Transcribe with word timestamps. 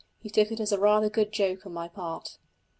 He 0.17 0.31
took 0.31 0.51
it 0.51 0.59
as 0.59 0.71
a 0.71 0.79
rather 0.79 1.11
good 1.11 1.31
joke 1.31 1.63
on 1.63 1.73
my 1.75 1.87
part. 1.87 2.39